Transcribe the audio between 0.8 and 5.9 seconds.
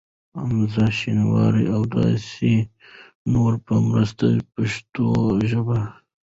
شینواري ا و داسی نورو په مرسته پښتو ژبه